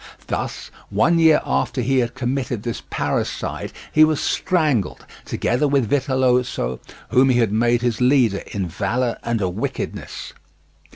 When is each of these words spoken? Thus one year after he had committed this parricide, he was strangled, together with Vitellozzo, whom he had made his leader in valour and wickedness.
Thus 0.25 0.71
one 0.89 1.19
year 1.19 1.41
after 1.45 1.81
he 1.81 1.99
had 1.99 2.15
committed 2.15 2.63
this 2.63 2.81
parricide, 2.89 3.71
he 3.91 4.03
was 4.03 4.19
strangled, 4.19 5.05
together 5.25 5.67
with 5.67 5.91
Vitellozzo, 5.91 6.79
whom 7.09 7.29
he 7.29 7.37
had 7.37 7.51
made 7.51 7.83
his 7.83 8.01
leader 8.01 8.41
in 8.47 8.65
valour 8.67 9.19
and 9.21 9.39
wickedness. 9.41 10.33